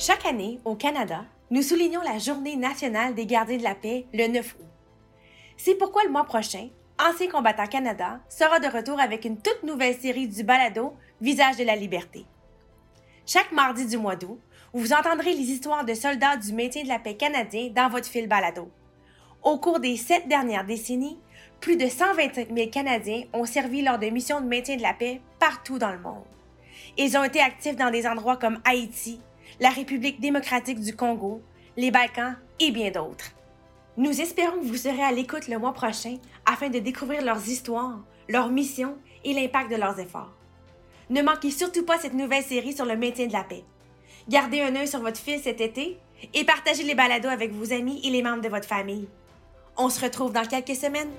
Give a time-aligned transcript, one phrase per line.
[0.00, 4.28] Chaque année, au Canada, nous soulignons la Journée nationale des gardiens de la paix le
[4.28, 4.66] 9 août.
[5.56, 6.68] C'est pourquoi le mois prochain,
[7.00, 11.64] Ancien combattant Canada sera de retour avec une toute nouvelle série du balado Visage de
[11.64, 12.26] la liberté.
[13.26, 14.38] Chaque mardi du mois d'août,
[14.72, 18.28] vous entendrez les histoires de soldats du maintien de la paix canadien dans votre fil
[18.28, 18.70] balado.
[19.42, 21.18] Au cours des sept dernières décennies,
[21.60, 25.20] plus de 125 000 Canadiens ont servi lors de missions de maintien de la paix
[25.40, 26.22] partout dans le monde.
[26.96, 29.20] Ils ont été actifs dans des endroits comme Haïti,
[29.60, 31.42] la République démocratique du Congo,
[31.76, 33.32] les Balkans et bien d'autres.
[33.96, 37.98] Nous espérons que vous serez à l'écoute le mois prochain afin de découvrir leurs histoires,
[38.28, 40.32] leurs missions et l'impact de leurs efforts.
[41.10, 43.64] Ne manquez surtout pas cette nouvelle série sur le maintien de la paix.
[44.28, 45.98] Gardez un œil sur votre fils cet été
[46.34, 49.08] et partagez les balados avec vos amis et les membres de votre famille.
[49.76, 51.10] On se retrouve dans quelques semaines.